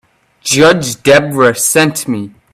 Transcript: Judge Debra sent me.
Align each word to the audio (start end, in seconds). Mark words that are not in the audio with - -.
Judge 0.41 0.99
Debra 1.03 1.53
sent 1.53 2.07
me. 2.07 2.33